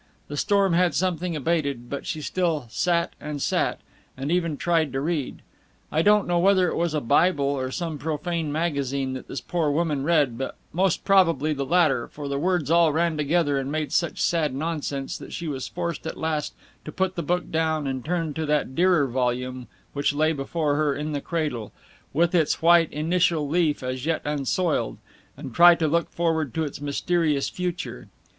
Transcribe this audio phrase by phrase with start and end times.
[0.29, 3.81] The storm had somewhat abated, but she still "sat and sat,"
[4.17, 5.43] and even tried to read.
[5.91, 9.69] I don't know whether it was a Bible or some profane magazine that this poor
[9.69, 13.91] woman read, but most probably the latter, for the words all ran together and made
[13.91, 18.03] such sad nonsense that she was forced at last to put the book down and
[18.03, 21.71] turn to that dearer volume which lay before her in the cradle,
[22.11, 24.97] with its white initial leaf as yet unsoiled,
[25.37, 28.07] and try to look forward to its mysterious future.